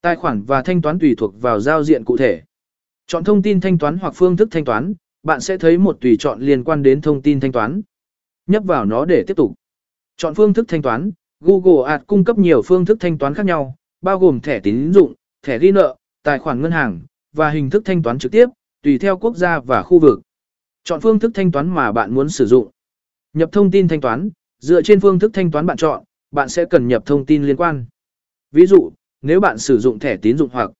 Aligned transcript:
Tài 0.00 0.16
khoản 0.16 0.42
và 0.42 0.62
thanh 0.62 0.82
toán 0.82 0.98
tùy 0.98 1.14
thuộc 1.18 1.40
vào 1.40 1.60
giao 1.60 1.84
diện 1.84 2.04
cụ 2.04 2.16
thể. 2.16 2.42
Chọn 3.06 3.24
thông 3.24 3.42
tin 3.42 3.60
thanh 3.60 3.78
toán 3.78 3.98
hoặc 3.98 4.14
phương 4.16 4.36
thức 4.36 4.48
thanh 4.50 4.64
toán, 4.64 4.94
bạn 5.22 5.40
sẽ 5.40 5.58
thấy 5.58 5.78
một 5.78 5.98
tùy 6.00 6.16
chọn 6.18 6.40
liên 6.40 6.64
quan 6.64 6.82
đến 6.82 7.00
thông 7.00 7.22
tin 7.22 7.40
thanh 7.40 7.52
toán. 7.52 7.82
Nhấp 8.46 8.64
vào 8.64 8.84
nó 8.84 9.04
để 9.04 9.24
tiếp 9.26 9.36
tục. 9.36 9.54
Chọn 10.16 10.34
phương 10.34 10.54
thức 10.54 10.64
thanh 10.68 10.82
toán, 10.82 11.10
Google 11.40 11.90
Ads 11.92 12.04
cung 12.06 12.24
cấp 12.24 12.38
nhiều 12.38 12.62
phương 12.62 12.84
thức 12.84 12.96
thanh 13.00 13.18
toán 13.18 13.34
khác 13.34 13.46
nhau, 13.46 13.74
bao 14.00 14.18
gồm 14.18 14.40
thẻ 14.40 14.60
tín 14.60 14.92
dụng, 14.92 15.14
thẻ 15.42 15.58
ghi 15.58 15.72
nợ, 15.72 15.96
tài 16.22 16.38
khoản 16.38 16.62
ngân 16.62 16.72
hàng 16.72 17.00
và 17.32 17.50
hình 17.50 17.70
thức 17.70 17.82
thanh 17.84 18.02
toán 18.02 18.18
trực 18.18 18.32
tiếp, 18.32 18.46
tùy 18.82 18.98
theo 18.98 19.18
quốc 19.18 19.36
gia 19.36 19.60
và 19.60 19.82
khu 19.82 19.98
vực. 19.98 20.20
Chọn 20.84 21.00
phương 21.00 21.18
thức 21.18 21.30
thanh 21.34 21.52
toán 21.52 21.74
mà 21.74 21.92
bạn 21.92 22.14
muốn 22.14 22.28
sử 22.28 22.46
dụng. 22.46 22.70
Nhập 23.32 23.48
thông 23.52 23.70
tin 23.70 23.88
thanh 23.88 24.00
toán, 24.00 24.30
dựa 24.58 24.82
trên 24.82 25.00
phương 25.00 25.18
thức 25.18 25.30
thanh 25.34 25.50
toán 25.50 25.66
bạn 25.66 25.76
chọn, 25.76 26.04
bạn 26.30 26.48
sẽ 26.48 26.64
cần 26.64 26.88
nhập 26.88 27.02
thông 27.06 27.26
tin 27.26 27.44
liên 27.44 27.56
quan. 27.56 27.86
Ví 28.52 28.66
dụ, 28.66 28.92
nếu 29.22 29.40
bạn 29.40 29.58
sử 29.58 29.78
dụng 29.78 29.98
thẻ 29.98 30.16
tín 30.16 30.38
dụng 30.38 30.50
hoặc 30.52 30.70